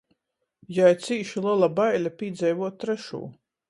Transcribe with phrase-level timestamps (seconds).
[0.77, 3.27] Jai cīši lela baile pīdzeivuot trešū.